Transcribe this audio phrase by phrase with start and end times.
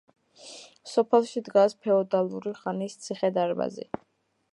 [0.91, 3.87] სოფელში დგას ფეოდალური ხანის ციხე-დარბაზი.